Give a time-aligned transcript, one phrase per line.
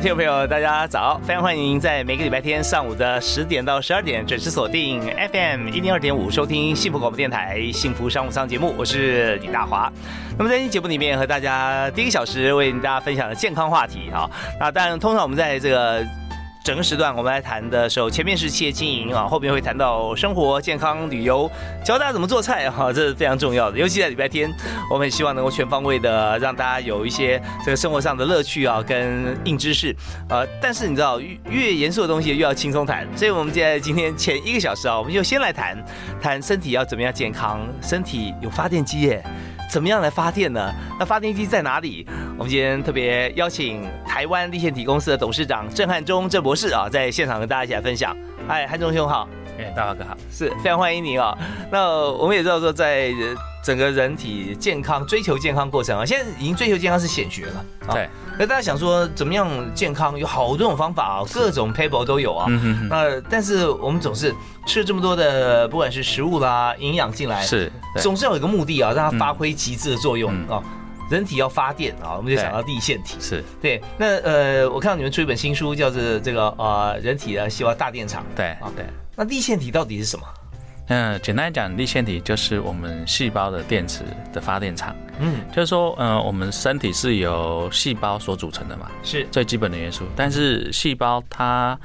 [0.00, 1.20] 听众朋友，大家早！
[1.26, 5.02] 非常欢迎您在每个礼拜天上午的十点到十二点准时锁定
[5.32, 8.72] FM 一零二点五，收听幸福广播电台《幸福商务舱》节目。
[8.78, 9.92] 我是李大华。
[10.38, 14.30] 那么在今节目里面和大家第一个小时为大家分享的健康话题啊，
[14.60, 16.06] 那当然通常我们在这个。
[16.64, 21.50] 整个时段我们来谈的时候，前面是企业经营啊，后面会谈到生活、健康、旅游，
[21.82, 23.78] 教大家怎么做菜哈，这是非常重要的。
[23.78, 24.52] 尤其在礼拜天，
[24.90, 29.96] 我们希望能够全方位的让大家有一些这个生活上的乐趣啊，跟硬知识。
[30.28, 35.82] 呃，但是你知道，越严肃的东西越要轻松谈，所以我们在今天前一个小时啊，我们就先来谈
[36.20, 39.24] 谈身体要怎么样健康，身体有发电机耶。
[39.68, 40.72] 怎么样来发电呢？
[40.98, 42.06] 那发电机在哪里？
[42.38, 48.16] 我们今天特别邀请台湾立线体公司的董事长郑汉忠郑博士啊，在现场跟大家一起来分享。
[48.48, 49.28] 嗨，汉忠兄好。
[49.58, 51.36] 哎，大华哥好，是非常欢迎你啊。
[51.70, 53.12] 那我们也知道说，在
[53.62, 57.64] 整个人体健康追求健康过程啊，现在已经追求健康是显学了。
[57.92, 58.08] 对。
[58.38, 60.16] 那大家想说怎么样健康？
[60.16, 62.46] 有好多种方法啊，各种 paper 都有啊。
[62.88, 64.32] 那但是我们总是
[64.64, 70.62] 吃了这么多的，不管是食物啦，营养进来，是总是要有一个目的啊，让它发挥极致的作用啊。
[71.10, 73.16] 人体要发电啊，我们就想到地线体。
[73.18, 73.82] 是对。
[73.96, 78.24] 那呃，我看到你们出一本新书，叫做这个呃人体的细胞大电厂。
[78.36, 78.84] 对啊，对。
[79.18, 80.24] 那立线体到底是什么？
[80.86, 84.94] 嗯，简单讲，立线体就是我们细胞的电池的发电厂。
[85.18, 90.04] 嗯，就是说，嗯，我们身体是由细胞所组成的嘛，是最基本的元素。
[90.14, 91.76] 但是细胞它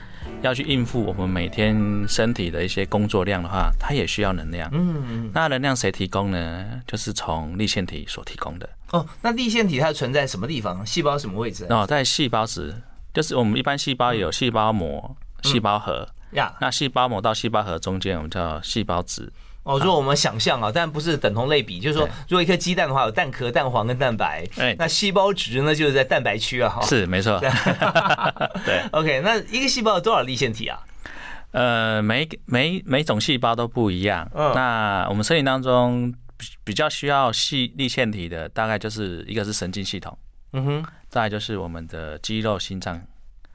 [0.43, 1.75] 要去应付我们每天
[2.07, 4.69] 身体的一些工作量的话，它也需要能量。
[4.71, 6.79] 嗯，那能量谁提供呢？
[6.85, 8.69] 就是从立线体所提供的。
[8.91, 10.85] 哦，那立线体它存在什么地方？
[10.85, 11.65] 细胞什么位置？
[11.71, 12.75] 哦，在细胞质，
[13.11, 16.07] 就是我们一般细胞有细胞膜、细胞核。
[16.33, 19.31] 呀，那细胞膜到细胞核中间，我们叫细胞质。
[19.63, 24.45] 哦，如果我们想象啊，但不是等同类比，就是说，如果一颗鸡蛋的话，有蛋壳、蛋黄跟蛋白。
[24.57, 26.81] 哎，那细胞质呢，就是在蛋白区啊。
[26.81, 27.39] 是，没错。
[28.65, 28.81] 对。
[28.91, 30.77] OK，那一个细胞有多少立线体啊？
[31.51, 34.29] 呃，每每每种细胞都不一样。
[34.35, 34.51] 嗯。
[34.53, 36.13] 那我们身体当中
[36.65, 40.17] 比较需要细立线体的，大概就是一个是神经系统。
[40.51, 40.85] 嗯哼。
[41.07, 42.95] 再就是我们的肌肉、心脏。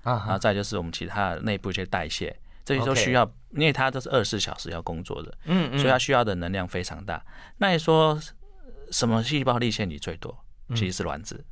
[0.05, 0.25] 啊。
[0.25, 2.35] 然后再就是我们其他内部一些代谢。
[2.69, 7.25] 这些都需要，因为他都是二十四小时要工作的，嗯嗯，所以他需要的能量非常大。
[7.57, 8.21] 那你说
[8.91, 10.37] 什么细胞立线体最多？
[10.75, 11.43] 其实是卵子。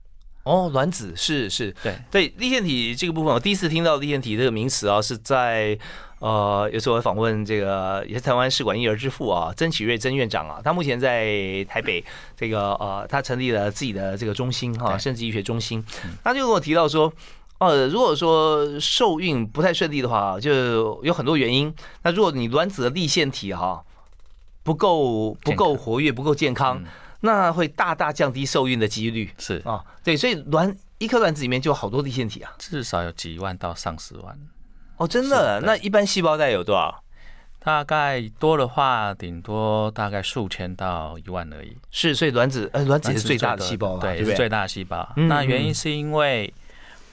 [0.43, 5.78] 哦，卵子是是，对对，立线体这个部分，我第一次听到立线体这个名词啊，是在
[6.19, 12.05] 呃，有时候我访问这个也是台湾试管婴儿之父啊，曾启瑞曾院长啊，他目前在台北
[12.37, 15.82] 这个呃，他成立了自己的这个中心哈，生殖医学中心，
[16.22, 17.10] 他就跟我提到说。
[17.59, 21.75] 哦，如果说受孕不太顺利的话，就有很多原因。
[22.03, 23.83] 那如果你卵子的立腺体哈
[24.62, 26.83] 不够不够活跃、不够健康，
[27.21, 29.31] 那会大大降低受孕的几率。
[29.39, 34.38] 是啊，对，所以卵一颗卵子里面就有好多立腺体啊，至少有几万到上十万。
[34.99, 35.62] 哦，真的？
[35.62, 37.03] 那一般细胞带有多少？
[37.61, 41.75] 大概多的话，顶多大概数千到一万而已。
[41.91, 45.11] 是，所以卵子呃，卵子是最大的细胞，对，是最大的细胞。
[45.17, 46.53] 那原因是因为。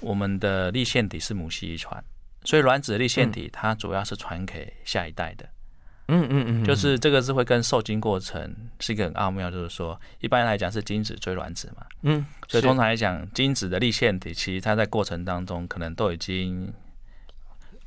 [0.03, 2.03] 我们的立腺体是母系遗传，
[2.43, 5.49] 所以卵子的立腺体它主要是传给下一代的。
[6.09, 11.85] 嗯嗯嗯，就是这个是会跟受精过程是一个很奥妙，就是说一般来讲是精子追卵子嘛。
[12.01, 16.71] 嗯，所以通常来讲，精子的立腺体其实它在过程当中可能都已经。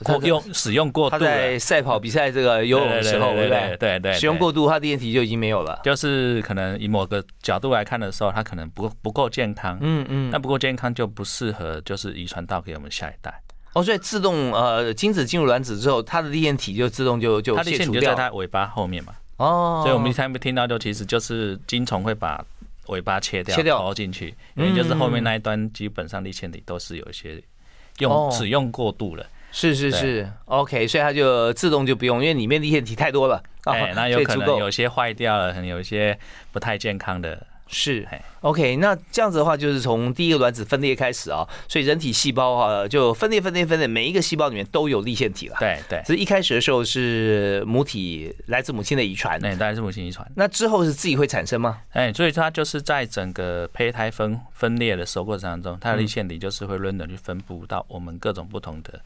[0.05, 3.77] 过用使用过度，他在赛跑比赛这个游泳的时候，对对？
[3.79, 5.81] 对对，使用过度，他的腺体就已经没有了。
[5.85, 9.79] 就是可能以某个角度来看的时候，他可能不不够健康。
[9.81, 13.33] 嗯嗯，那不够健康就不适合，就是遗传到给我们下一代。
[13.73, 19.15] 哦，所以自动呃，精子进入卵子之后，它的立腺体就自动就就切除掉，就在它尾巴后面嘛。
[19.39, 22.43] 哦，所以我们才没听到，就其实就是精虫会把
[22.89, 27.43] 尾巴切掉，切掉包进去，因为就是后面那一端基本上立腺体都是有一些
[27.99, 29.27] 用使用过度了。
[29.53, 36.19] 是是是，OK，所以它就自动就不用，因为里面立腺体太多了，哎，那有可能有些坏掉了，可能有一些
[36.53, 38.07] 不太健康的，是
[38.43, 45.57] ，OK，那这样子的话，就是从第一个卵子分裂开始啊，所以人体细胞啊就分裂、分裂、分裂，每一个细胞里面都有立腺体了。
[45.59, 50.31] 对对，只是一开始的时候是母体来自母亲的遗传，对，来自母亲遗传。
[50.37, 51.81] 那之后是自己会产生吗？
[51.93, 59.01] 哎，所以它就是在整个胚胎分分裂的时候过程当中，它的立腺体就是会轮流去分布到我们各种不同的。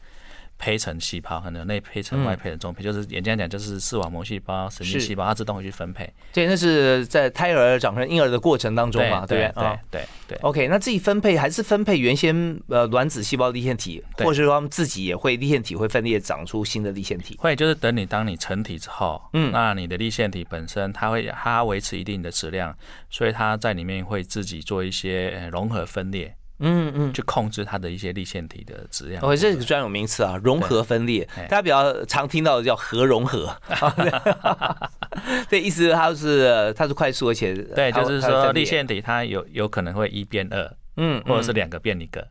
[0.61, 6.07] 胚层细胞可能内胚层、外胚层、中胚，就是简单讲就是视网膜细胞、神经细胞，它自动会去分配。
[6.31, 9.63] 对，那是在胎儿长成婴儿的过程当中嘛，对不对？
[9.63, 10.37] 对对对。
[10.43, 17.35] OK，那自己分配还是分配原先呃卵子细胞立腺体，或者是说他们自己也会立腺体会分裂长出新的立腺体？
[17.39, 22.77] 会，就是等你当你成体之后，嗯，那你的立腺体本身它会它维持一定的质量，
[23.09, 26.35] 所以它在里面会自己做一些融合分裂。
[26.61, 29.21] 嗯嗯，去控制它的一些立腺体的质量。
[29.23, 33.53] 哦，这是个专有名词啊，融合分裂，大家比较常听到的叫核融合。
[35.49, 42.25] 这，意思它是它是快速而且对，就是说立腺体它有有可能会一变二，嗯，或者是两个变一个。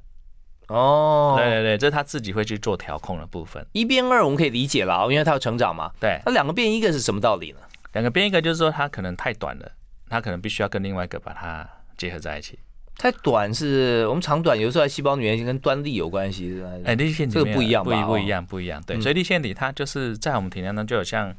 [0.69, 3.67] 哦，对对对，这是它自己会去做调控的部分。
[3.73, 5.91] 一变二我们可以理解了，因为它要成长嘛。
[5.99, 7.59] 对，那两个变一个是什么道理呢？
[7.93, 9.73] 两个变一个就是说它可能太短了，
[10.09, 11.69] 它可能必须要跟另外一个把它
[11.99, 12.57] 结合在一起。
[13.01, 16.63] 太短是我们长短，有时候在细胞里面跟端粒有关系。
[16.85, 18.83] 哎，立腺体这个不一样，不一不一样，不一样。
[18.87, 21.35] 对，所以立腺体它就是在我们体内呢，就有像，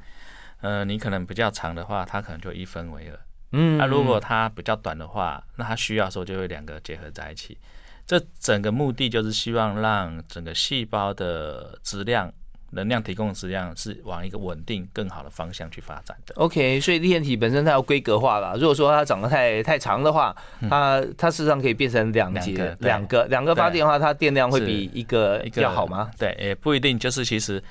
[0.62, 3.20] 呃，你可能比较长的话，它可能就一分为二。
[3.52, 7.56] 嗯，那如果它比较短的话，那它需要的时候就会两个结合在一起。
[8.08, 12.34] 这整个目的就是希望让整个细胞的质量。
[12.72, 16.34] 能量提供的质量是往一个稳定、更好的方向去发展的。
[16.36, 18.56] OK，所以立线体本身它要规格化了。
[18.58, 20.36] 如果说它长得太太长的话，
[20.70, 26.10] 它它事实上可以变成两节、两个、两个发电的话，它电量会比一个要好吗？
[26.18, 26.98] 对，也不一定。
[26.98, 27.62] 就是其实，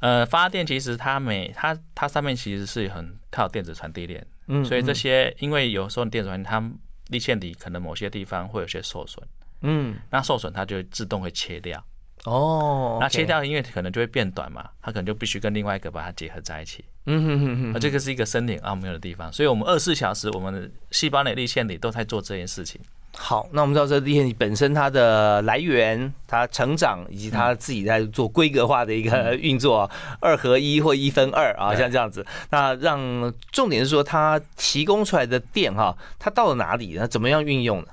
[0.00, 6.62] 呃，发电其实它每它它上面其实是很靠电子传递链，嗯，所以这些因为有时候电子传它
[7.08, 9.26] 立线体可能某些地方会有些受损，
[9.60, 11.84] 嗯，那受损它就自动会切掉。
[12.24, 16.84] 哦，那切掉，因为可能就会变短嘛，它可能就必须跟另外一个把它结合在一起。
[17.06, 22.80] 嗯哼哼哼，那这个是一个生理奥妙的地方，所以我们二十四小时，我们的细胞内立腺里都在做这件事情。
[23.14, 29.90] 好，那我们知道这立腺体本身它的来源、它成长以及它自己在做规格化的一个运作，
[30.20, 32.24] 二合一或一分二啊，像这样子。
[32.50, 36.92] 那让重点是说，它提供出来的电哈，它到了哪里？
[36.92, 37.88] 呢怎么样运用呢？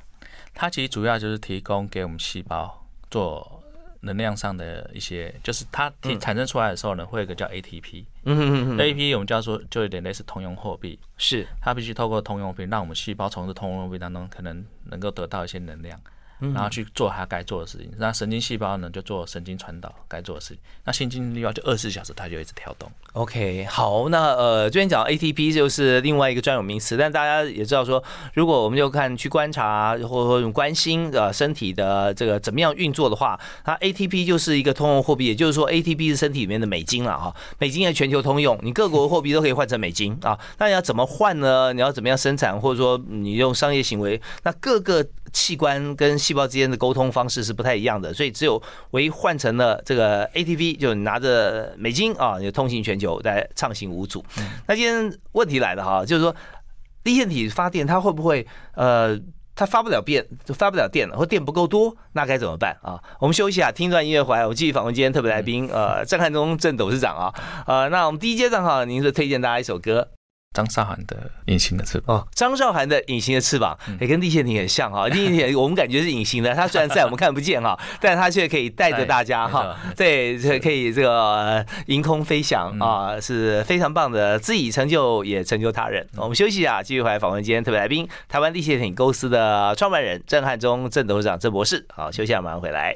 [0.54, 3.59] 它其实主要就是提供给我们细胞做。
[4.02, 11.46] 能量上的一些，就是它产生出来的时候呢，会有一个叫 ATP，嗯嗯嗯，ATP 我们叫做就有点类似通用货币，是。
[11.62, 16.00] 它必须透过通用货币，让我们细胞从这通用货币当中可能能够得到一些能量。
[16.40, 22.90] 然后去做它该做的事情，那神经细胞呢就做神经传导该做的事情，那心经细胞就二十四小时它就一直跳动。
[23.14, 28.02] OK，好，那呃这边讲 ATP 就是另外一个专有名词，但大家也知道说，
[28.34, 41.74] 如果我们就看去观察或者关心呃身体的这个怎么样运作的话，它 ATP 就是一个通用货币，也就是说 ATP 是身体里面的美金了哈，美金在全球通用，你各国货币都可以换成美金啊，那你要怎么换呢？
[41.74, 45.06] 你要怎么样生产，或者说你用商业行为，那各个。
[45.34, 48.62] 器官跟细胞之间的沟通方式是不太一样的，所以只有
[48.92, 54.24] 唯一换成了这个 ATV，就拿着美金啊，就通行全球，在畅行无阻。
[54.68, 56.36] 那今天问题来了哈，就是说
[57.04, 58.46] 立线体发电，它会不会
[58.76, 59.18] 呃，
[59.56, 63.02] 它发不了电，就发不了电了，或电不够多，那该怎么办啊？
[63.20, 67.34] 我们休息啊，听一段音乐回来，我继续访问今天特别来宾，呃，郑汉中郑董事长啊，
[67.66, 70.10] 呃，那我们第一阶段哈，您是推荐大家一首歌。
[70.60, 71.16] 张韶涵的
[71.46, 86.06] 《隐形的翅膀》哦，张韶涵的《隐形的翅膀》也跟立线体很像哈， 立线体我们感觉是隐形的，它虽然在我们看不见哈， 但是它却可以带着大家哈，对，可以这个迎空飞翔啊，是非常棒的，自己成就也成就他人。
[86.18, 91.86] 我们休息一下，继续回来访问今天特别来宾，台湾立线体公司的创办人郑汉忠郑董事长郑博士。
[91.96, 92.96] 好，休息下马上回来。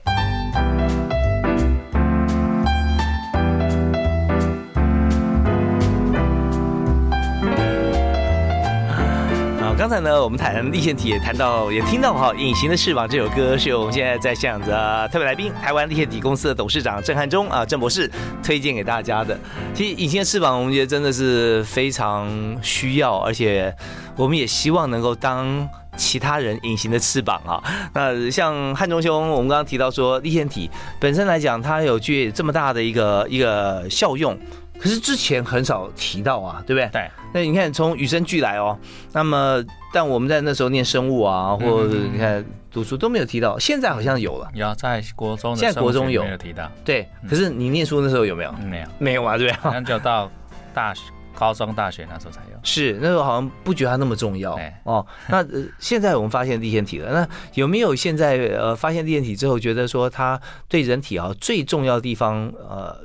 [9.84, 18.10] 刚才呢，我们谈立腺体，也谈到，也听到哈，《隐形的翅膀》这首歌是由我们现在在现场的特别来宾，台湾立腺体公司的董事长郑汉忠啊，郑博士
[18.42, 19.38] 推荐给大家的。
[19.74, 23.76] 其实，《隐形的翅膀》我们觉得真的是非常需要，而且
[24.16, 27.62] 我们也希望能够当其他人隐形的翅膀啊。
[27.94, 34.40] 那像汉中兄，我们刚刚提到说，立腺体本身来讲，它有具这么大的一个一个效用。
[34.80, 36.90] 可是之前很少提到啊，对不对？
[36.92, 37.12] 对。
[37.34, 38.78] 那你看从与生俱来哦，
[39.12, 39.64] 那么
[39.94, 44.50] 但我们在那时候念生物啊，或者你看读书都没有提到，现在好像有了。
[44.54, 46.70] 有在国中，现在国中有没有提到？
[46.84, 47.08] 对。
[47.30, 48.52] 可是你念书那时候有没有？
[48.54, 49.60] 没有，没有啊，对不对？
[49.62, 50.30] 好像就到
[50.74, 51.04] 大学。
[51.36, 52.60] 高中大学那时候才有。
[52.62, 55.04] 是那时候好像不觉得它那么重要哦。
[55.28, 62.96] 那呃，现在我们发现地线体了，那有没有现在呃发现地线体之后，觉得说它对人体啊最重要的地方呃，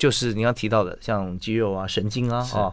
[0.00, 2.72] 就是你刚提到的像肌肉啊、神经啊啊。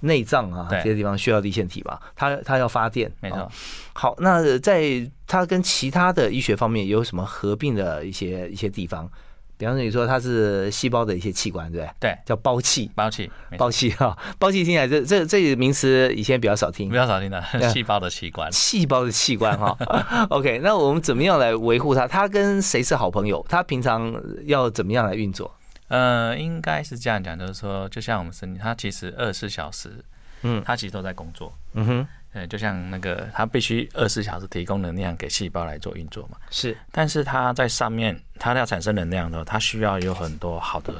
[0.00, 2.00] 内脏啊，这些地方需要立腺体吧？
[2.14, 3.50] 它它要发电，没错。
[3.92, 9.10] 好，那在它跟其他的医学方面有什么合并的一些一些地方？
[9.56, 11.90] 比方说，你说它是细胞的一些器官，对不对？
[11.98, 19.76] 对，叫胞器，胞器，胞器哈，胞器听起来这这这个名词以前比较少听，比较少听的， 细胞的器官，细胞的器官哈。
[20.30, 22.06] OK，那我们怎么样来维护它？
[22.06, 23.44] 它跟谁是好朋友？
[23.48, 25.52] 它平常要怎么样来运作？
[25.88, 30.04] 呃，应该是这样讲，就是说，就像我们身体，它其实二十四小时，
[30.42, 36.76] 嗯，它其实都在工作，嗯哼，对，就像那个，它必须二十四小时提供能量给细胞来做运作嘛，是。
[36.92, 40.94] 但是它在上面，它要产生能量的，它需要有很多好的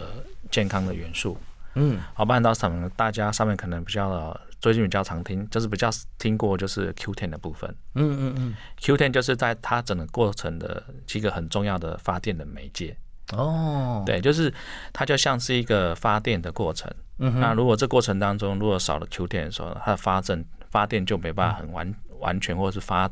[0.50, 1.36] 健康的元素，
[1.74, 12.96] 嗯，好，不然到上面，大家上面可能比较最近比较常听，就是比较听过就是 Q ten 的部分，嗯嗯嗯，Q ten 就是在它整个过程的几个很重要的发电的媒介。
[13.36, 14.52] 哦，对，就是
[14.92, 16.90] 它就像是一个发电的过程。
[17.18, 23.10] 嗯那如果这过程当中如果少了 Q 电的时候，它的发正发电就没办法很完完全，或者是发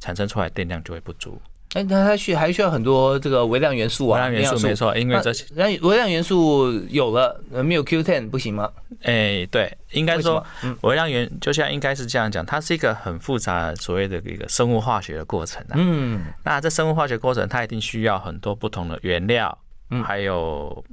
[0.00, 1.40] 产生出来电量就会不足。
[1.74, 8.70] 哎，那它需还需要很多这个微量元素啊，微量元素没错，因为这些那微量元素有了，没有 Q ten 不行吗？
[9.02, 10.44] 哎，对，应该说
[10.82, 15.74] 微量元就像应该是这样讲，它是一个很复杂所谓的一个生物化学的过程啊。
[15.74, 19.58] 嗯，那这生物化学过程，它一定需要很多不同的原料，
[19.90, 20.84] 嗯，还有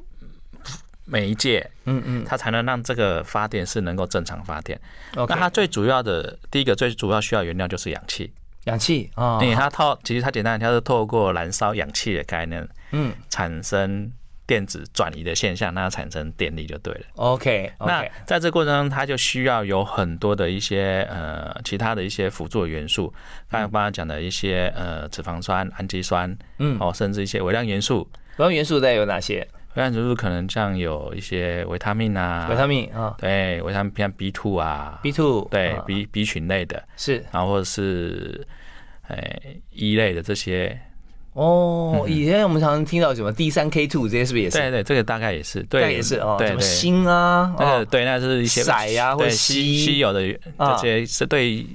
[1.06, 4.82] 媒介，嗯嗯，它才能让这个发电是能够正常发电。
[5.16, 8.34] 那它最主要的第一个最主要需要原料就是氧气。
[8.66, 14.12] 氧气啊，对，它透，其实它简单，它是透过燃烧氧气的概念，嗯，产生
[14.46, 17.02] 电子转移的现象，那产生电力就对了。
[17.16, 23.12] OK，那在这过程中，它就需要有很多的一些呃其他的一些辅助元素，
[23.50, 28.08] 刚才刚刚讲的一些呃脂肪酸、氨基酸，嗯，哦，甚至一些微量元素。
[28.38, 29.48] 微量元素在有哪些？
[29.76, 38.46] 微量元素可能像有一些维他命啊，维他命啊，对，维他命像 B two 啊，B two，对，B B 群类的，是，然后或者是，
[39.08, 39.40] 哎
[39.72, 40.80] 一类的这些。
[41.34, 44.58] 哦，以前我们常常听到什么 D 三 K two 这些是不是也是？
[44.58, 50.20] 对对，这个大概也是，对，也是哦，什么锌啊，那个对，那是一些硒呀，或者稀稀有的
[50.58, 51.66] 这些，是对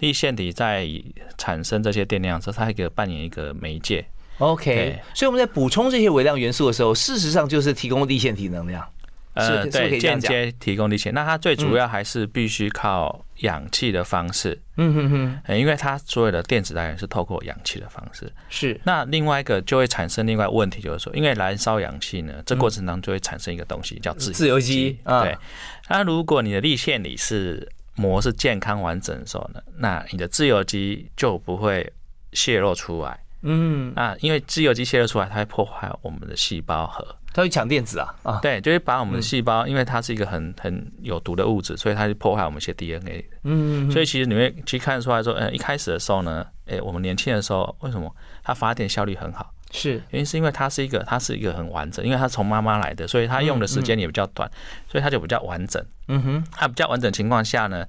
[0.00, 0.88] 立腺体在
[1.36, 4.04] 产生这些电量时，它一个扮演一个媒介。
[4.38, 8.88] OK，所以我们在补充这些微量元素的时候，事实上就是提供立腺体能量。
[9.34, 11.10] 呃，对，间接提供力气。
[11.10, 14.60] 那它最主要还是必须靠氧气的方式。
[14.76, 15.10] 嗯哼
[15.46, 18.32] 哼，因为它所有的电子来源是透过氧气的方式。
[18.48, 18.80] 是。
[18.82, 24.98] 那另外一个就会产生另外问题，就是说，因为燃烧氧气呢，这过程当中就会产生一个东西叫自自由基。
[25.04, 25.38] 对。
[25.88, 31.92] 那如果你的立线里是膜是健康完整的时候呢，那你的自由基就不会
[32.32, 33.16] 泄露出来。
[33.42, 33.92] 嗯。
[33.94, 37.16] 啊因为自由基泄露出来，它会破坏我们的细胞核。
[37.32, 38.38] 它会抢电子啊啊！
[38.42, 43.24] 对，就会把我们的细胞，因为它是一个很很有毒的物质，所以它就破坏我们一些 DNA。
[43.44, 49.54] 嗯，所以其实你会去看出来说，呃，一开始的时候呢，哎，我们年轻的时候为什么它发电效率很好？
[49.70, 54.50] 是，原因是因为它是一个它是一个很完整，因为它从妈妈来的，所以它用的时间也比较短，
[54.90, 55.84] 所以它就比较完整。
[56.08, 57.86] 嗯哼，它比较完整情况下呢，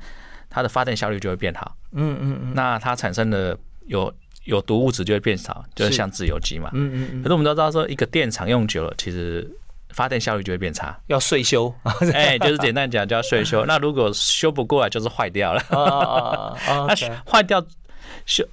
[0.50, 1.76] 它的发电效率就会变好。
[1.94, 4.14] 嗯嗯嗯，那它产生的有。
[4.50, 6.70] 有毒物质就会变少，就是像自由基嘛。
[6.74, 7.22] 嗯嗯嗯。
[7.22, 9.50] 可是我们都知道说，一个电厂用久了，其实
[9.90, 11.74] 发电效率就会变差，要税修。
[12.14, 13.64] 哎，就是简单讲叫税修。
[13.70, 15.64] 那如果修不过来，就是坏掉了。
[16.88, 17.64] 那坏掉
[18.26, 18.44] 修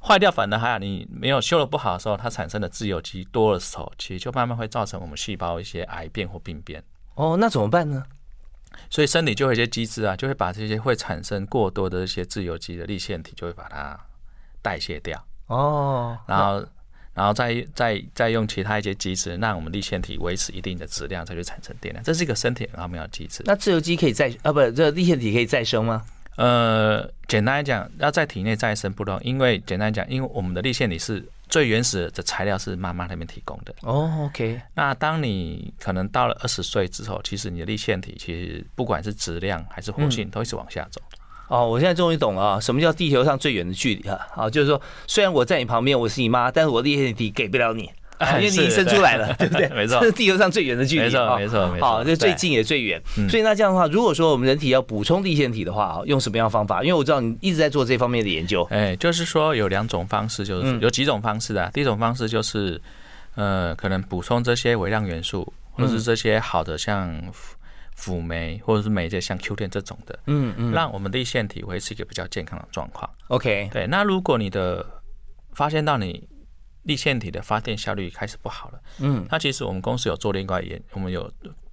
[0.00, 0.78] 坏掉，反而还好。
[0.78, 6.82] 你没有修的不好的时候，它产生的自由基多的时候，其实就慢慢会造成我们细胞一些癌变或病变。
[7.16, 8.04] 哦，那怎么办呢？
[8.90, 13.98] 所以身体就有一些机制啊，就会把这些会产生过多的一些自由基的立腺体，就会把它。
[14.66, 16.66] 代谢掉哦，然后，
[17.14, 22.02] 然后再再再用其他一些机制，让我们立腺体维持一定的质量，再去产生电量。
[22.02, 23.44] 这是一个身体很奥妙的机制。
[23.46, 26.04] 那自由基可以再啊，不，这立腺体可以再生吗？
[26.34, 33.72] 呃，简单来讲，要在体内再生不能，因为简单讲，因为我们的立腺体是最原始的材料是妈妈那边提供的。
[33.82, 34.60] 哦，OK。
[34.74, 41.00] 那当你可能到了二十岁之后，其实你的立腺体其实不管是质量还是活性，都一直往下走。
[41.48, 44.18] 哦，我现在终于懂了啊，什么叫地球上最远的距离啊？
[44.34, 47.82] 啊，就是说，虽然我在你旁边，我是你妈，但是我的立体给不了你，
[48.38, 49.68] 因为你生出来了，对不对？
[49.76, 51.86] 没错，这是地球上最远的距离，没错，没错，没错。
[51.86, 53.00] 好，这最近也最远。
[53.28, 56.82] 所以那这样的话，如果说我们人体要补充地腺体的话，用什么样方法？
[56.82, 58.66] 因为我知道你一直在做这方面的研究。
[58.70, 61.70] 哎，就是说有两种方式，就是有几种方式啊。
[61.72, 62.80] 第一种方式就是，
[63.36, 67.22] 呃，可能补充这些微量元素，或是这些好的像。
[67.96, 73.10] 辅酶或者是酶介像 Q10 这种的，嗯嗯，让我们的腺体维持一个比较健康的状况。
[73.28, 73.86] OK，对。
[73.88, 74.86] 那如果你的
[75.52, 76.28] 发现到你
[76.82, 81.28] 立腺体的发电效率开始不好了，嗯，那其实我们公司有做另外研，我们有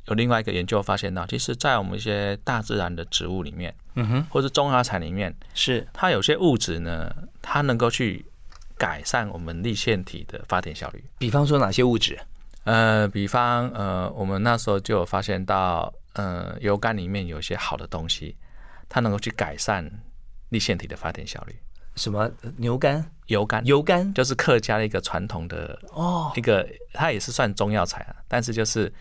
[0.07, 8.25] 有另外一个研究发现到，其实，在我们一些大自然的植物里面，嗯哼，或者中华产里面，是它有些物质呢，它能够去
[8.77, 11.03] 改善我们立腺体的发电效率。
[11.19, 12.19] 比方说哪些物质？
[12.63, 18.35] 呃，比方呃，我们那时候就有发现到，呃，油甘里面有一些好的东西，
[18.87, 19.89] 它能够去改善
[20.49, 21.55] 立腺体的发电效率。
[21.95, 23.03] 什么牛肝？
[23.27, 23.65] 油甘？
[23.65, 28.91] 油甘就是客家的一个传统的哦，一个它也是算中药材啊，但是就是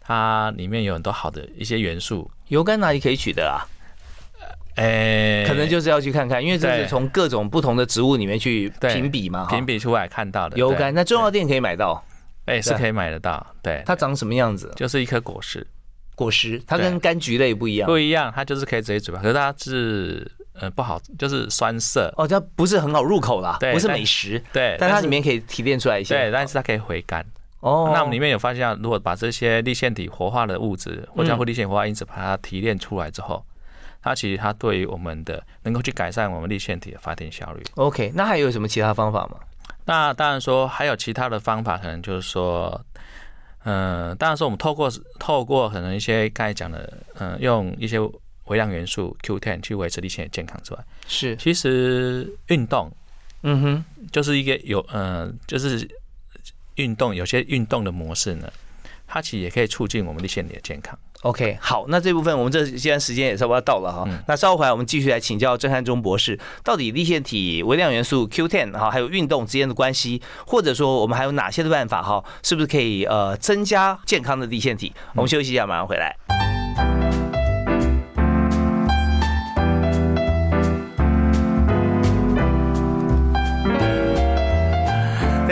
[0.00, 2.30] 它里面有很多好的一些元素。
[2.48, 3.64] 油甘哪里可以取得啊？
[4.76, 10.58] 哎，可能就是要去看看，因为这是从各种不同的植物里面去评比嘛，评比出来看到的。
[10.58, 12.04] 油甘那中药店可以买到。
[12.44, 13.44] 哎，是可以买得到。
[13.62, 14.70] 对，它长什么样子？
[14.76, 15.66] 就是一颗果实，
[16.16, 17.86] 果实，它跟柑橘类不一样。
[17.86, 22.12] 不一样，它就是可以直接嘴巴，可是它是呃不好，就是酸涩。
[22.16, 24.42] 哦，它不是很好入口啦，不是美食。
[24.52, 26.14] 对，但它里面可以提炼出来一些。
[26.14, 27.24] 对，但是它可以回甘。
[27.60, 33.44] 哦，那我们里面有发现，如果把这些立腺体活化的物质，或者会立腺活化因子，把它提炼出来之后，
[34.02, 37.62] 它其实它对于我们的能够去改善我们立腺体的发电效率。
[37.74, 39.36] OK，那还有什么其他方法吗？
[39.84, 42.80] 那当然说还有其他的方法，可能就是说，
[43.68, 47.98] 嗯，当然说我们透过透过可能一些刚才讲的，嗯，用一些
[48.44, 52.92] 微量元素 Q10 去维持立腺的健康之外，是其实运动，
[53.42, 55.88] 嗯哼，就是一个有嗯，就是
[56.76, 58.48] 运动有些运动的模式呢，
[59.04, 60.96] 它其实也可以促进我们立腺体的健康。
[61.26, 64.08] OK，好，那这部分我们这现在时间也差不多到了哈。
[64.28, 74.92] 那稍后回来我们继续来请教郑汉忠博士，到底立腺体微量元素 Q10 哈，还有运动之间的关系，或者说我们还有哪些的办法哈，是不是可以呃增加健康的立腺体？
[75.14, 76.45] 我们休息一下，马上回来。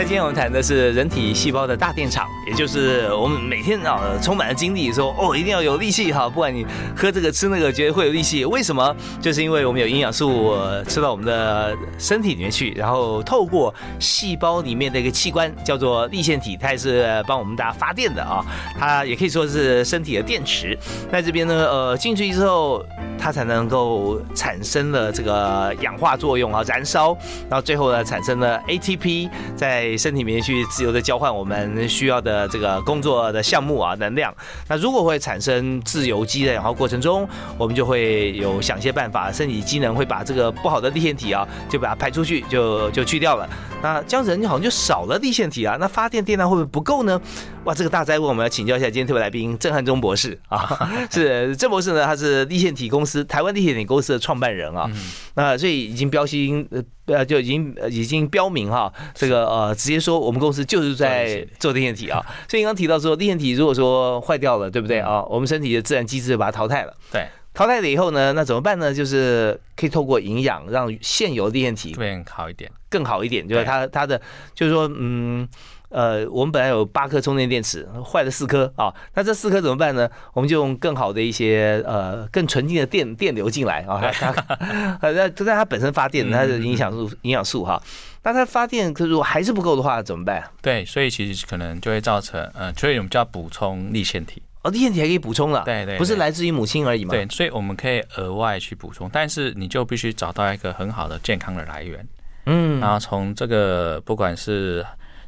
[0.05, 6.63] 今天我们谈的是人体细胞的大电厂，也就是我们每天啊充满了精力，说哦一定要有力气哈，不管你
[6.95, 8.45] 喝这个吃那个，觉得会有力气。
[8.45, 8.95] 为什么？
[9.19, 10.55] 就是因为我们有营养素
[10.87, 18.45] 吃到我们的身体里面去，然后透过细胞里面的一个器官叫做立腺体，它也是帮我们大家发电的啊。
[18.79, 20.77] 它也可以说是身体的电池。
[21.11, 22.85] 在这边呢，呃进去之后，
[23.17, 27.17] 它才能够产生了这个氧化作用啊，燃烧，
[27.49, 29.94] 然后最后呢产生了 ATP 在。
[29.97, 34.33] 身体里面去自由的交换我们需要的这个工作的项目啊能量。
[34.67, 37.27] 那如果会产生自由基的氧化过程中，
[37.57, 43.49] 我们就会有想些办法，身体机能会把这个不好的立腺体啊，就把它排出去，就就去掉了。
[43.81, 47.19] 那这样人好像就少了立腺体啊，那发电电量会不会不够呢？
[47.65, 50.87] 哇，这个大灾问，我们要请教一下今天特别来宾郑汉忠博士啊。
[51.11, 54.87] 是郑博士呢，他是立腺体公司台湾立腺体公司的创办人啊。
[55.33, 56.67] 那所以已经标新
[57.07, 62.23] 呃就已经已经标明哈，这个呃直接说我们公司就是在做立腺体啊。
[62.47, 65.23] 所以刚刚提到说立腺体如果说坏掉了，对不对啊？
[65.23, 66.93] 我们身体的自然机制把它淘汰了。
[67.11, 68.93] 对，淘汰了以后呢，那怎么办呢？
[68.93, 74.21] 就是可以透过营养让现有立腺体变好一点，更好一点，就是它它的
[74.53, 75.49] 就是说嗯。
[75.89, 80.09] 呃，我们本来有八颗充电电池，坏了四颗啊，那这四颗怎么办呢？
[80.33, 84.01] 我们就用更好的一些呃更纯净的电电流进来啊，
[85.01, 87.81] 那但它本身发电，它的影响素营养素哈，
[88.23, 90.43] 那它发电可如果还是不够的话怎么办？
[90.61, 94.41] 对，所以其实可能就会造成呃，所以我们就要补充立腺体。
[94.63, 102.07] 哦，立腺体还可以补充了，对对，不是来自于母亲而已嘛，对，所以我们可以额外去补充，但是你就必须找到一个很好的健康的来源，
[102.47, 104.83] 嗯，然后从这个不管是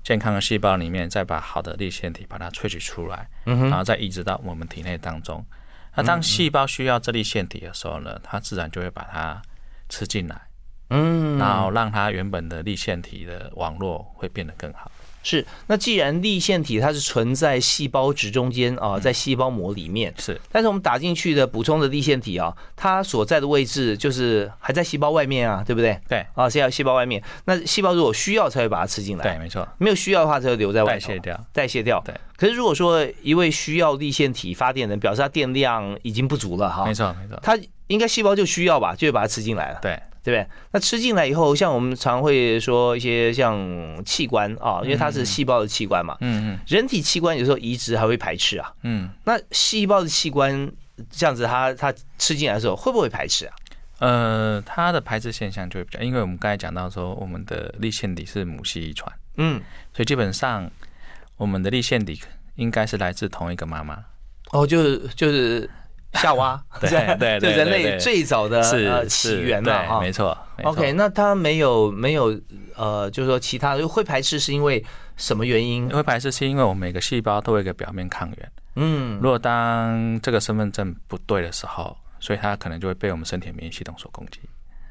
[0.07, 5.45] 健康的细胞里面，再把好的粒腺体把它萃取出来，嗯然后再移植到我们体内当中。
[5.95, 9.41] 那当细胞需要这粒腺体的时候呢，它自然就会把它
[9.89, 10.41] 吃进来，
[10.91, 14.89] 嗯，然后让它原本的粒腺体的网络会变得更好。
[15.27, 25.99] 是，那既然立腺体它是存在细胞质中间啊，在细胞膜里面是，但是我们打进去的补充的立腺体啊，它所在的位置就是还在细胞外面啊，对不对？
[26.07, 32.01] 对，啊，在细胞外面，那细胞如果需要才会把它吃进来，对，没错，没有需要的话才会留在外代谢掉，代谢掉。
[32.05, 39.99] 对，可是如果说一位需要立腺体发电的人，表示他电量已经不足了哈，没错没错，他应该细胞就需要吧，就会把它吃进来了，对。
[40.27, 40.45] 对不对？
[40.73, 43.57] 那吃进来以后，像我们常会说一些像
[44.03, 46.17] 器官啊，因为它是细胞的器官嘛。
[46.19, 46.59] 嗯嗯。
[46.67, 48.73] 人体器官有时候移植还会排斥啊。
[48.83, 49.09] 嗯。
[49.23, 50.69] 那细胞的器官
[51.09, 53.55] 这样子，它它吃进来的时候会不会排斥啊？
[53.99, 59.09] 呃，它的排斥现象就会比较，因为我们刚才讲到说，我们的立腺体是母系遗传。
[59.37, 59.61] 嗯。
[59.93, 60.69] 所以基本上，
[61.37, 62.19] 我们的立腺体
[62.55, 64.03] 应该是来自同一个妈妈。
[64.51, 65.69] 哦，就是就是
[66.21, 70.37] 夏娃， 对对 对，就人类最早的呃起源嘛，哈，没错。
[70.63, 72.39] OK，那它没有没有
[72.75, 74.83] 呃，就是说其他的会排斥是因为
[75.15, 75.87] 什么原因？
[75.89, 78.51] 会排斥是因为我们每个细胞都有一个表面抗原。
[78.75, 84.39] 嗯，如果当这个身份证不对的时候，所以它可能就会被我们身体免疫系统所攻击。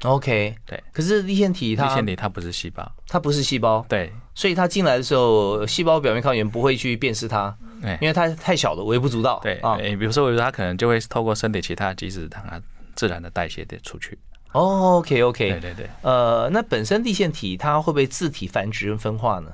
[0.03, 0.81] OK，对。
[0.93, 4.13] 可是立腺体，它立腺体它不是细胞，它不是细胞，对。
[4.35, 7.66] 所以它进来的时候，细胞表面抗原不会去辨识它，对，
[8.01, 9.39] 因为它太小了，微不足道。
[9.43, 12.61] 对啊，比如说，我觉得它可能就会透过身体其他机制，让它
[12.95, 14.17] 自然的代谢的出去。
[14.53, 15.89] 哦，OK，OK，对对对。
[16.01, 19.51] 呃，那本身地线体它会不会自体繁殖跟分化呢？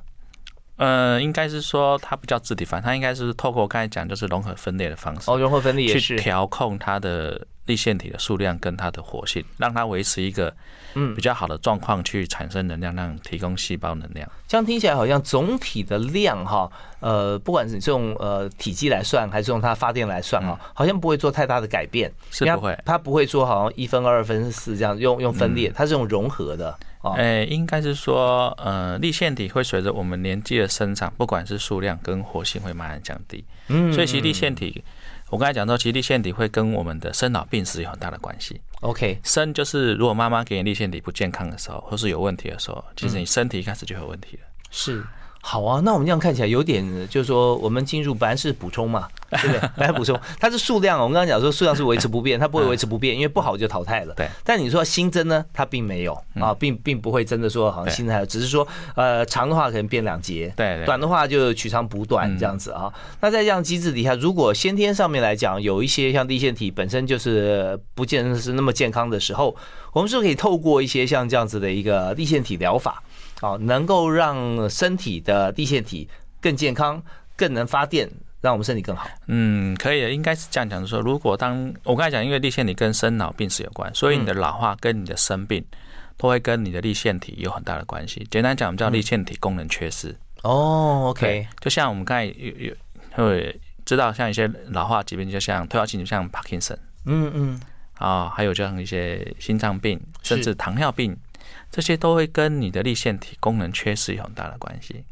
[0.78, 5.30] 呃，应该是说它不叫自体繁，它应该是透过我刚才讲，就是融合分裂的方式。
[5.30, 7.46] 哦，融合分裂去调控它的。
[7.66, 10.54] 立腺体的数量跟它的活性，让它维持一个
[10.96, 14.30] 嗯比较好的状况，去产生能量，让提供细胞能量。
[14.48, 22.12] 这样听起来好像总体的量哈，呃，不管是用呃体积来算，还是用它发电来算哈，好像不会做太大的改变。
[22.30, 26.78] 是不会，它不会说好像一分二分四这样用用分裂，它是用融合的。
[27.16, 33.44] 哎，应该是说呃，立腺体会随着我们年纪的生长，不管是数量跟活性会慢慢降低。
[33.68, 34.84] 嗯，所以其实立腺体。
[35.34, 38.62] 我刚才讲到，其实立腺体会跟我们的生老病死有很大的关系。
[38.82, 44.44] OK，生就是如果妈妈给你立腺体不健康的时候，或是有问题的时候，其实你身体一开始就有问题了。
[44.70, 45.04] 是。
[45.46, 49.60] 好啊，那我们这样看起来有点，就是说我们进入本来是补充嘛， 对不对？
[49.76, 54.14] 本来补充，它是数量，我们刚刚讲说数量是维持不变，它不会维持不变，因为不好就淘汰了。
[54.16, 54.26] 对。
[54.46, 62.92] 但你说新增呢，它并没有啊，并并不会真的说好像新增，只是说呃长的话可能变两节，对，短的话就取长补短这样子啊。
[63.20, 69.54] 那在这样机制底下，如果先天上面来讲有一些像地腺体本身就是不见得是那么健康的时候，
[69.92, 73.04] 我们是可以透过一些像这样子的一个立腺体疗法。
[73.40, 76.08] 好，能够让身体的地线体
[76.40, 77.02] 更健康，
[77.36, 78.10] 更能发电，
[78.42, 79.08] 让我们身体更好。
[79.28, 80.86] 嗯，可以的，应该是这样讲。
[80.86, 85.64] 说如果当我刚才讲，因为立腺体跟生老病死有关，所以你的老化跟你的生病
[86.18, 88.26] 都会跟你的立腺体有很大的关系。
[88.32, 90.16] 简单讲，我们叫立腺体功能缺失。
[90.44, 92.74] 哦，OK，就像我们刚才有有
[93.12, 97.62] 会知道，像一些老化疾病，就像退化性，就像帕金森，嗯嗯，
[97.98, 101.18] 啊，还有像一些心脏病，甚至糖尿病。
[101.72, 105.04] 这些都会跟你的立腺体功能缺失有很大的关系。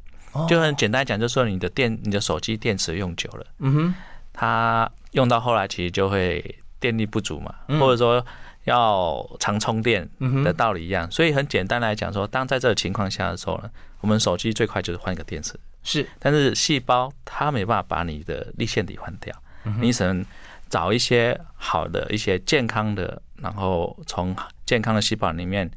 [0.47, 3.95] 就很简单讲，就是说你的电、你的手机电池用久了，嗯哼，
[4.31, 8.25] 它用到后来其实就会电力不足嘛，或者说
[8.63, 10.09] 要常充电
[10.45, 11.11] 的道理一样。
[11.11, 15.53] 所以很简单来讲说，当在这个情况下的时候呢，我们手机最快就是换一个电池。
[15.83, 19.35] 是，但是细胞它没办法把你的立腺体换掉，
[19.81, 20.25] 你只能
[20.69, 24.33] 找一些好的、一些健康的，然后从
[24.65, 25.69] 健康的细胞里面。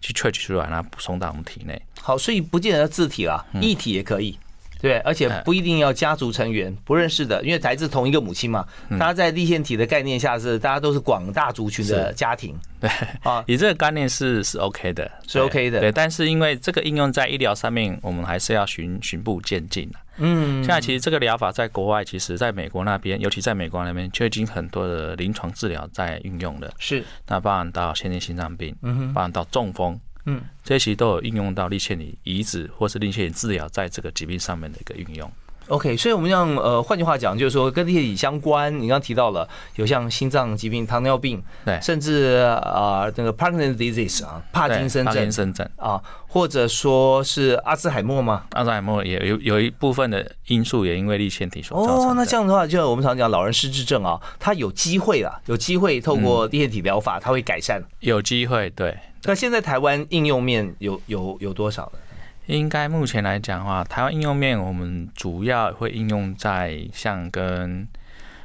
[0.00, 1.80] 去萃取出来，然后补充到我们体内。
[2.00, 4.38] 好，所以不见得自体啦，异体也可以，
[4.80, 8.66] 对，而且不一定要家族成员不认识的，因为来自同一个母亲嘛。
[8.90, 12.54] 大家在立腺体的概念下是，大家都是广大族群的家庭。
[12.78, 12.90] 对
[13.22, 15.80] 啊，以这个概念是是 OK 的，是 OK 的。
[15.80, 19.98] 对，但是因为这个应用在医疗上面，我们还是要循循步渐进的。
[20.18, 26.70] 嗯，现在其实这个疗法在国外，其实在美国那边，尤其在美国那边，就已经很多的临床治疗在运用了。
[26.78, 29.98] 是，那包含到先天心脏病，嗯哼，包含到中风。
[30.26, 35.30] 嗯，这些其实都有应用到立腺体移植或是立腺体治疗在这个疾病上面的一个运用。
[35.68, 48.44] OK，所以我们让呃，换句话讲，就是说跟立腺体相关，你刚刚提到了有像心脏疾病、糖尿病，对，甚至啊那个 Parkinson's disease 啊，帕金森症，帕金森症啊，或者说是阿兹海默吗？
[48.52, 52.10] 阿兹海默也有有一部分的因素也因为立腺体所造成。
[52.10, 57.82] 哦，那这样的话，就我们常讲老人失智症啊，他有机会啊，有机会透过立腺体疗法，他会改善。
[58.00, 58.96] 有机会，对。
[59.24, 61.98] 那现在台湾应用面有有有多少呢？
[62.46, 67.86] 应该目前来讲的话，台湾应用面我们主要会应用在像跟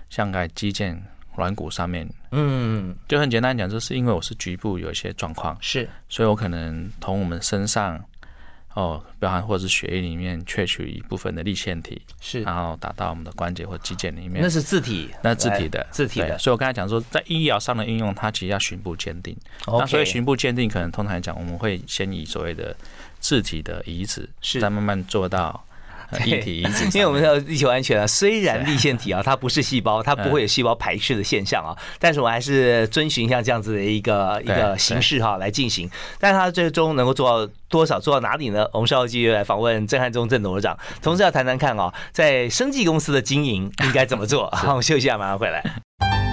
[0.09, 0.97] 像在肌腱
[1.35, 2.07] 软骨上面。
[2.31, 8.03] 嗯，就很简单讲，就是因为我是局部有一些状况，是，所以我可能同我们身上。
[8.73, 14.41] 哦，包含或者是血液里面萃取一部分的立腺体，是，然后打到我们的关节或肌腱里面。
[14.41, 16.37] 那是自体，那自体的，自体的。
[16.37, 19.35] 所以我刚才讲说，在医疗上的应用，它其实要循步鉴定。
[19.67, 22.75] 那所以循步鉴定，可能通常来讲，我们会先以所谓的
[23.19, 25.63] 自体的移植，是再慢慢做到。
[26.25, 28.07] 一体 因为我们要地球安全啊。
[28.07, 35.89] 虽然立腺体啊，它不是细胞，它不会有细胞排斥的现象啊，但是我还是遵循像这样子的一个一个形式哈来进行。
[36.19, 38.67] 但是它最终能够做到多少，做到哪里呢？
[38.73, 44.49] 我们稍后继续来访问郑汉忠郑董事长，同时要谈谈看啊，在生技公司的经营应该怎么做。
[44.55, 46.30] 好，我们休息一下，马上回来。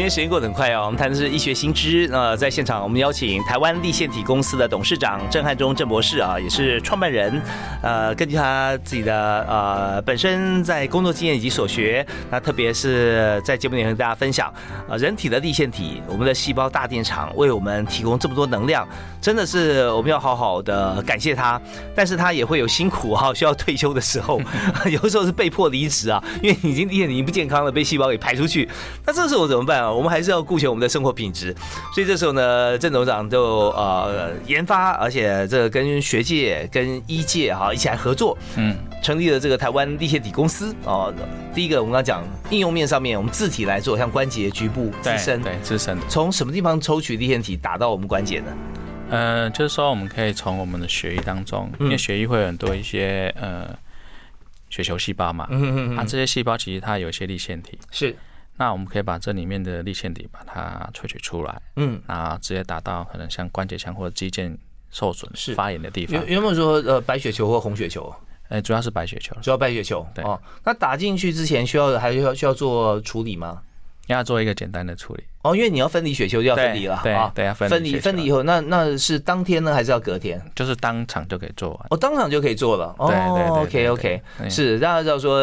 [0.00, 2.08] 今天时间过得很快哦，我们谈的是医学新知。
[2.10, 7.38] 呃，在现场我们邀请台湾立腺体公司的董事长郑汉忠郑博士啊，也是创办人。
[7.82, 14.50] 呃，根据他自己的呃本身在工作经验以及所学，那特别是在节目里跟大家分享，
[14.88, 18.88] 呃，人体的立腺体，我们的细胞大电厂为我们提供这么多能量，
[19.20, 21.60] 真的是我们要好好的感谢他。
[21.94, 24.40] 但是他也会有辛苦哈，需要退休的时候，
[24.90, 28.66] 有的时候是被迫离职啊，因为已经立腺体不健康了，被细胞给排出去。
[29.04, 29.89] 那这时候怎么办啊？
[29.92, 31.54] 我们还是要顾全我们的生活品质，
[31.94, 40.74] 所以这时候呢，郑董事长就呃研发，而且这跟学界、跟医界哈一起来合作，嗯，成立了这个台湾立腺体公司。
[40.84, 41.12] 哦。
[41.52, 48.56] 第一个我们刚讲应用面上面，我们自体来做，像关节局部自身，对自身，从什么地方抽取立腺体打到我们关节呢？
[49.10, 53.76] 呃，就是说我们可以从我们的血液当中，因为血液会有很多一些呃
[54.68, 57.76] 血球细胞嘛，嗯嗯嗯，啊这些细胞其实它有一些立腺体。
[57.90, 58.14] 是。
[58.60, 64.54] 那我们可以把这里面的立腺体把它萃取出来，嗯，啊直接打到可能像关节腔或者肌腱
[64.90, 66.20] 受损、是发炎的地方。
[66.20, 68.14] 有有没有说呃白血球或红血球？
[68.50, 70.06] 哎，主要是白血球，主要白血球。
[70.14, 73.62] 对哦，那打进去之前需要还需要需要做处理吗？
[74.08, 80.38] 要做一个简单的处理哦，因为你要分离雪球就要分离了，对对，啊分离分离以后，那那是当天呢，还是要隔天？
[80.54, 82.94] 就是当场就可以做完，哦，当场就可以做了。
[82.98, 85.38] 对对，OK OK，是大家知道说，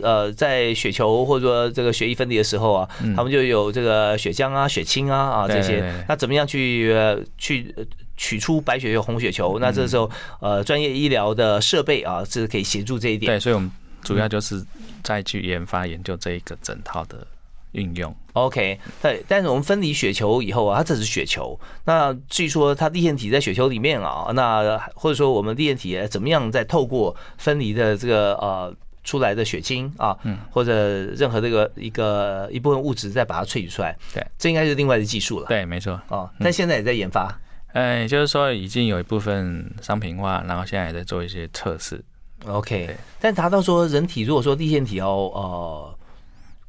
[0.00, 7.74] 呃，在雪球或者说这个血液分离的时候啊，他们就有这个血浆啊、血清啊啊这些，那怎么样去去
[8.16, 9.58] 取出白血球、红血球？
[9.58, 10.08] 那这时候
[10.40, 13.32] 呃，专业医疗的设备啊是可以协助这一点。
[13.32, 13.68] 对，所以我们
[14.04, 14.64] 主要就是
[15.02, 17.26] 再去研发研究这一个整套的。
[17.72, 21.58] 运用 OK，对，但是我们分离雪球以后啊，它这是雪球。
[21.84, 30.72] 那据说它地线体在雪球里面啊，那或者说我们地线体怎么样再透过分离的这个呃出来的血清啊，嗯，或者
[31.12, 35.46] 任何这个一个一部分物质再把它萃取出来，对，这应该是另外的技术了。
[35.48, 36.00] 对，没错。
[36.08, 37.38] 哦，但现在也在研发。
[37.74, 42.02] 哎，就是说已经有一部分商品化，然后现在也在做一些测试。
[42.46, 45.98] OK，但达到说人体如果说地线体要呃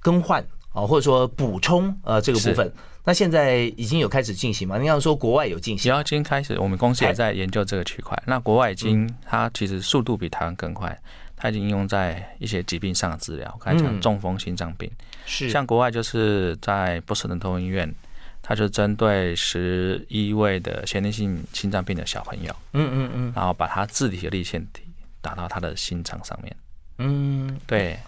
[0.01, 0.45] 更换。
[0.73, 2.73] 哦，或者说补充呃这个部分，
[3.05, 4.77] 那现在已经有开始进行吗？
[4.79, 8.21] 你要说国外有进行，然后今天开始，我们公司也在研究这个区块。
[8.25, 10.99] 那国外已经，它其实速度比台湾更快，
[11.35, 14.89] 它已经应用在一些疾病上的治疗，刚才讲中风、心脏病，
[15.27, 15.49] 是。
[15.49, 17.93] 像国外就是在波士顿通医院，
[18.41, 24.81] 它就针对十一位的先天性心脏病的小朋友，嗯嗯嗯，然后把他自体的立腺体
[25.21, 26.55] 打到他的心脏上面，
[26.97, 27.99] 嗯，对，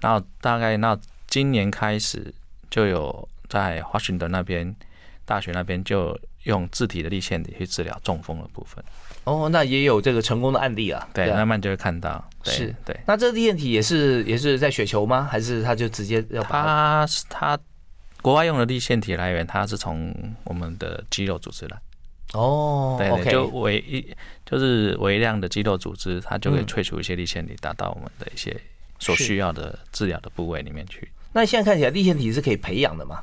[0.00, 0.98] 然后大概那。
[1.28, 2.34] 今年开始
[2.70, 4.74] 就有在华盛顿那边
[5.24, 8.82] 大学那边就用自体的立腺体去治疗中风的部分。
[9.24, 11.06] 哦，那也有这个成功的案例啊。
[11.12, 12.26] 对，慢慢就会看到。
[12.44, 12.98] 是，对。
[13.06, 15.28] 那这个立腺体也是也是在雪球吗？
[15.30, 16.42] 还是他就直接要？
[16.42, 17.58] 他他
[18.22, 20.14] 国外用的立腺体来源，它是从
[20.44, 21.78] 我们的肌肉组织来。
[22.32, 28.58] 哦，对，就微一就是微量的肌肉组织，它就可以萃取一些立腺体，达到我们的一些
[28.98, 31.10] 所需要的治疗的部位里面去。
[31.38, 33.20] 那现在看起来，立腺体是可以培养的嘛？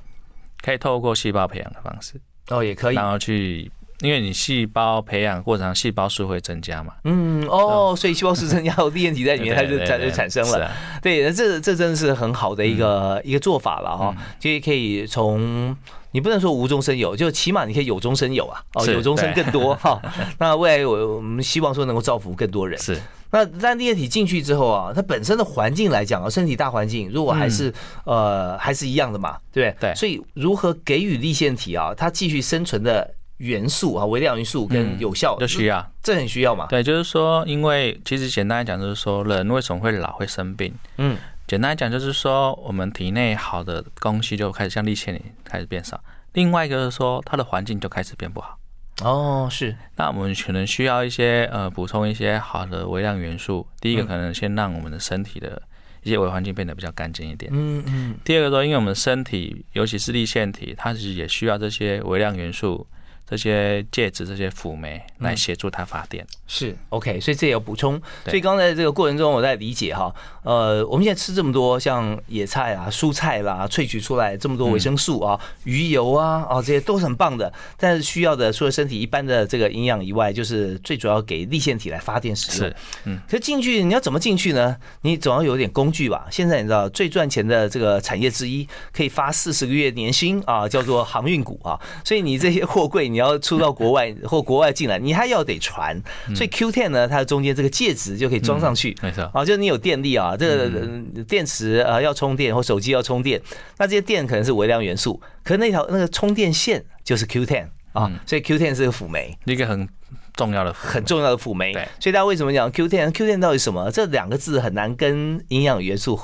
[0.64, 2.14] 可以透过细胞培养的方式
[2.48, 6.94] 哦，也可以，然后去，因为你细胞培养过程，细胞数会增加嘛。
[7.04, 10.72] 嗯，哦，所以细胞数增加，立腺体在里面，它就它就产生了。
[11.02, 15.76] 对，那这这真的是很好的一个一个做法了哈，就可以从。
[16.12, 20.02] 你不能说无中生有，就起码你可以有中生有啊，哦，有中生更多哈。
[20.40, 22.80] 那未来我我们希望说能够造福更多人。
[22.80, 22.98] 是。
[23.32, 27.74] 那让液体进去之后啊，它本身的环境来讲啊，身体大环境如果还是
[28.06, 29.92] 呃还是一样的嘛，对不对？
[29.92, 29.96] 对。
[29.96, 36.68] 所以如何给予立腺体啊，它继续生存的元素啊，微量元素跟有效，就需要，这很需要嘛。
[36.68, 40.74] 对，就是说，因为其实简单来讲，就是说人为什么会老会生病？
[40.98, 41.18] 嗯。
[41.48, 46.00] 简单来讲，就是说我们体内好的东西就开始像立腺体开始变少。
[46.34, 48.58] 另外一个是说，它的环境就开始变不好。
[49.04, 49.76] 哦，是。
[49.96, 53.68] 那我们可能需要一些呃补充一些好的微量元素。
[53.80, 55.62] 第一个可能先让我们的身体的
[56.04, 57.52] 一些微环境变得比较干净一点。
[57.54, 58.16] 嗯嗯。
[58.24, 62.88] 第二个说，因为我们身体尤其是立腺体，它其实也需要这些微量元素。
[63.28, 68.00] 这些介质、这些辅酶来协助它发电，是 OK，所以这也要补充。
[68.26, 77.52] 所以刚才这个过程中，我在理解哈，呃，我们现在吃这么多像野菜啊、蔬菜啦，萃取出来这么多维生素啊、鱼油啊，啊，这些都是很棒的。
[77.78, 82.70] 但是需要的除了身体一般的这个营养以外，就是最主要给立腺体来发电使用。
[82.70, 83.20] 是，嗯。
[83.30, 84.76] 可进去你要怎么进去呢？
[85.02, 86.28] 你总要有点工具吧。
[86.30, 91.80] 现在你知道最赚钱的这个产业之一，可以发四十个月年薪啊，叫做航运股啊。
[92.04, 93.06] 所以你这些货柜。
[93.06, 95.96] 你要出到国外或国外进来，你还要得传。
[96.36, 98.96] 所以 Q10 呢，它的中间这个介质就可以装上去。
[99.02, 103.42] 没错，啊，就是你有电力啊，这个电池啊要充电或手机要充电，
[103.78, 109.88] 那这些电可能是微量元素，可那条那个充电线就是 Q10 啊，所以 Q10 是个辅酶，一个很
[110.34, 111.72] 重要的很重要的辅酶。
[111.72, 113.90] 对，所以大家为什么讲 Q10？Q10 到底什么？
[113.90, 116.20] 这两个字很难跟营养元素。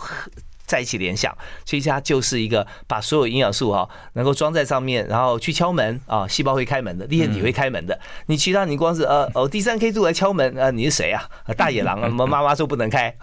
[0.71, 7.99] 在一起联想，所以它就是一个把所有营养素哈能够装在上面，然后去敲门啊，细胞会开门的，立腺体会开门的。
[8.27, 11.21] 你其他你光是呃哦第三 K 柱来敲门啊，你是谁啊？
[11.57, 12.07] 大野狼啊？
[12.07, 13.13] 什么妈妈说不能开？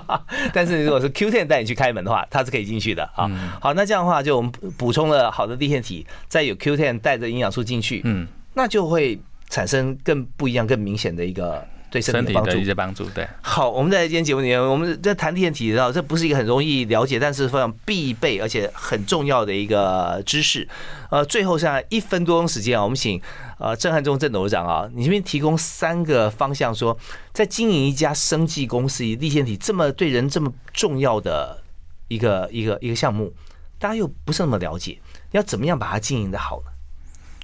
[0.54, 3.28] 但是如果是 Q10 带你去开门的话，它是可以进去的啊。
[3.60, 11.66] 好，那这样的话就我们补充了好的立腺体，再有 Q10 带着营养素进去，嗯，那就会产生更不一样、更明显的一个。
[11.94, 13.24] 对身体的一些帮助，对。
[13.40, 20.68] 好，我们在今天节目里面，我们在谈立腺体，知道这不是一个很容易了解，但是非常必备而且很重要的一个知识。
[21.10, 23.22] 呃，最后剩下一分多钟时间啊，我们请
[23.60, 26.98] 呃郑汉忠郑董事长啊，你这边提供三个方向，说
[27.32, 31.62] 在经营一家生技公司，立腺体这么对人这么重要的
[32.08, 33.32] 一个一个一个项目，
[33.78, 34.98] 大家又不是那么了解，
[35.30, 36.72] 要怎么样把它经营的好呢？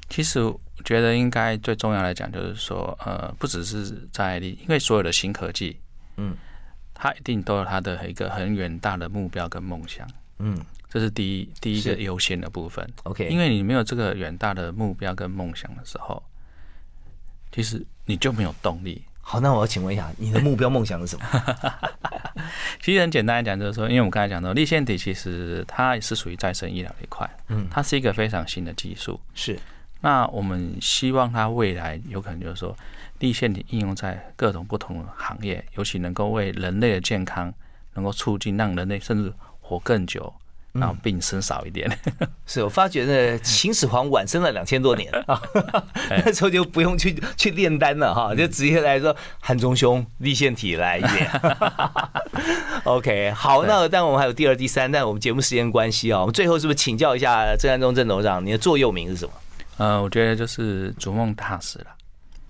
[0.08, 0.52] 其实。
[0.80, 5.78] 觉得应该最重要来讲，就是说，呃，不只是在因为所有的新科技，
[6.16, 6.36] 嗯，
[6.94, 10.06] 它一定都有它的一个很远大的目标跟梦想，
[10.38, 12.88] 嗯，这是第一第一个优先的部分。
[13.04, 16.22] OK，因为你没有这个远大的目标跟梦想的时候，
[17.52, 19.02] 其实你就没有动力。
[19.22, 21.26] 好，那我要请问一下，你的目标梦想是什么？
[22.82, 29.56] 其实很简单来讲，就是说，因为我们刚才讲到，立腺体其实它也是属于再生医疗的一块，嗯，它是一个非常新的技术，是。
[30.02, 32.74] 那我们希望它未来有可能就是说，
[33.18, 37.52] 立腺体应用在各种不同的行业，尤其能够为人类的健康
[37.94, 40.32] 能够促进，让人类甚至活更久，
[40.72, 41.90] 然后病生少一点。
[42.46, 45.38] 是我发觉呢，秦始皇晚生了两千多年啊，
[46.24, 51.30] 那时候就不用去去炼丹了哈，就直接来说汉中兄立腺体来一点。
[52.84, 59.32] OK，好，那但我们还有第二、第三，但我们节目时间关系啊，我们最后是不是请教一下郑安中郑董事长，你的座右铭是什么？
[59.76, 61.86] 呃，我觉得就是逐梦踏实了。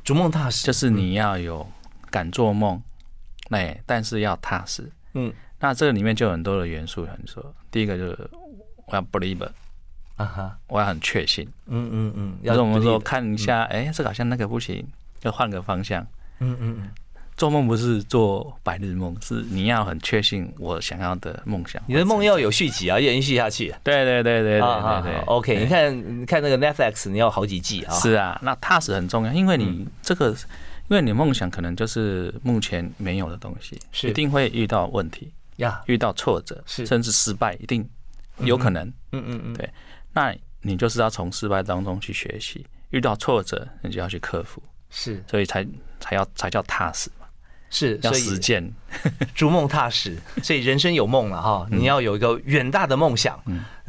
[0.02, 1.66] 逐梦踏实就是你要有
[2.10, 2.80] 敢做梦，
[3.50, 4.90] 哎，但是要踏实。
[5.14, 8.30] 嗯，那这个里面就有很多的元素，很说，第一个就是
[8.86, 9.48] 我要 believe，
[10.16, 11.48] 啊哈，我要很确信。
[11.66, 14.86] 嗯嗯嗯，要是我们说看一下，哎，这好像那个不行，
[15.22, 16.02] 要换个方向。
[16.40, 16.90] 嗯嗯嗯。
[17.40, 21.82] 做梦不是做白日梦，是你要很确信我想要的梦想。
[21.86, 23.74] 你的梦要有续集啊，要延续下去。
[23.82, 25.20] 对对对对对对对。
[25.24, 27.94] OK，你看，你看那个 Netflix，你要好几季啊。
[27.94, 30.28] 是啊，那踏实很重要，因为你这个，
[30.88, 37.88] 因为你梦想可能就是目前没有的东西，一定会遇到问题呀，遇到挫折，甚至失败，一定
[38.40, 38.86] 有可能。
[39.12, 39.54] 嗯嗯嗯。
[39.54, 39.66] 对，
[40.12, 44.62] 那你就是要从失败当中去学习，遇到挫折，你就要去克服。
[44.90, 45.66] 是，所以才
[46.00, 47.10] 才要才叫踏实。
[47.70, 48.70] 是要实践，
[49.34, 53.40] 逐梦踏实，所以人生有梦了哈，你要有一个远大的梦想，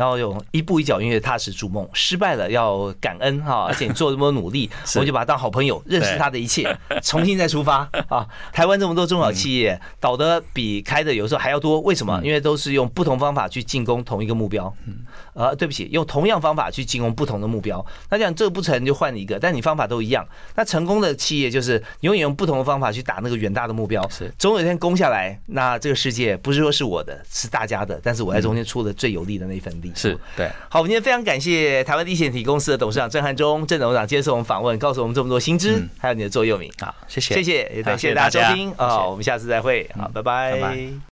[0.02, 8.28] 然后有一步一脚印的踏实逐梦，失败了要感恩哈， 而且你做这么多努力，我就把他当好朋友，认识他的一切，重新再出发啊！
[8.52, 12.20] 台湾这么多中小企业，倒的比开的有时候还要多，为什么？
[12.24, 14.76] 因为都是用不同方法去进攻同一个目标。
[15.34, 20.28] 呃，对不起，用同样方法去进攻不同的目标，那这样这个不成就换一个，但你方法都一样。
[20.56, 25.40] 那成功的企业就是永远用不同的方法去打那个远大的目标，是总有一天攻下来。
[25.46, 29.91] 那这个世界不是说是我的，是大家的，但是我在中间出了最有利的那一份力。
[29.96, 30.50] 是对。
[30.70, 36.72] 好，我们今天非常感谢台湾地险体公司的董事长郑汉忠郑董事长接受我们访问，告诉我们这么多新知，还有你的座右铭。
[36.80, 38.50] 好，谢谢，谢谢，也感谢大家。
[38.50, 38.72] 收听。
[38.78, 41.02] 啊，我们下次再会，好，拜拜。